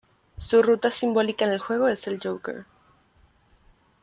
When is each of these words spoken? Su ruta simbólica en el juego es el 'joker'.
Su 0.35 0.63
ruta 0.63 0.89
simbólica 0.89 1.45
en 1.45 1.51
el 1.51 1.59
juego 1.59 1.87
es 1.87 2.07
el 2.07 2.17
'joker'. 2.19 2.65